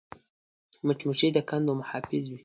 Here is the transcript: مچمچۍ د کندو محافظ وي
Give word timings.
مچمچۍ 0.85 1.29
د 1.33 1.37
کندو 1.49 1.73
محافظ 1.79 2.23
وي 2.29 2.39